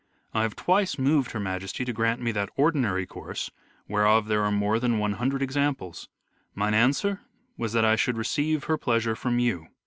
I 0.33 0.41
have 0.41 0.55
twice 0.55 0.97
moved 0.97 1.29
Her 1.29 1.39
Majesty 1.39 1.85
to 1.85 1.93
grant 1.93 2.19
me 2.21 2.31
that 2.31 2.49
ordinary 2.55 3.05
course, 3.05 3.51
whereof 3.87 4.25
there 4.25 4.43
are 4.43 4.51
more 4.51 4.79
than 4.79 4.97
one 4.97 5.13
hundred 5.13 5.43
examples. 5.43 6.09
Mine 6.55 6.73
answer 6.73 7.21
was 7.55 7.73
that 7.73 7.85
I 7.85 7.95
should 7.95 8.17
receive 8.17 8.63
her 8.63 8.79
pleasure 8.79 9.15
from 9.15 9.37
you. 9.37 9.67